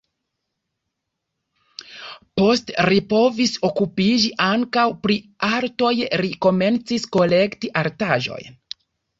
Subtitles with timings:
[2.41, 5.19] Poste li povis okupiĝi ankaŭ pri
[5.51, 5.93] artoj,
[6.23, 8.61] li komencis kolekti artaĵojn.